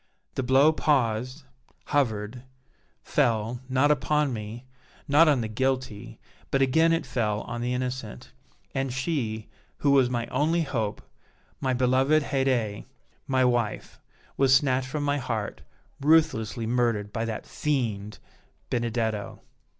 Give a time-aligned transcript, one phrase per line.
[0.33, 1.43] The blow paused
[1.85, 2.41] hovered
[3.03, 4.65] fell, not upon me,
[5.07, 8.31] not on the guilty, but again it fell on the innocent;
[8.73, 11.03] and she, who was my only hope,
[11.59, 12.85] my beloved Haydée,
[13.27, 13.99] my wife,
[14.37, 15.61] was snatched from my heart,
[15.99, 18.17] ruthlessly murdered by that fiend,
[18.71, 19.39] Benedetto!"